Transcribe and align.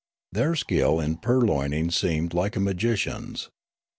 Their 0.31 0.55
skill 0.55 0.99
in 0.99 1.17
purloining 1.17 1.91
seemed 1.91 2.33
like 2.33 2.55
a 2.55 2.59
magician's. 2.59 3.49